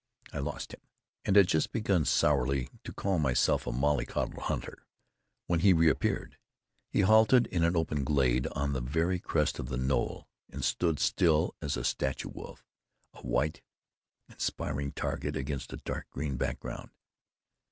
[0.33, 0.79] I lost him,
[1.25, 4.87] and had just begun sourly to call myself a mollycoddle hunter,
[5.45, 6.39] when he reappeared.
[6.89, 10.99] He halted in an open glade, on the very crest of the knoll, and stood
[10.99, 12.65] still as a statue wolf,
[13.13, 13.61] a white,
[14.27, 16.89] inspiriting target, against a dark green background.